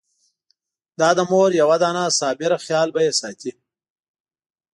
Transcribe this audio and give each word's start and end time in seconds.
دا 0.99 1.09
د 1.17 1.19
مور 1.31 1.49
یوه 1.61 1.77
دانه 1.81 2.03
صابره 2.19 2.57
خېال 2.65 2.89
به 2.95 3.01
يې 3.05 3.13
ساتي! 3.21 3.51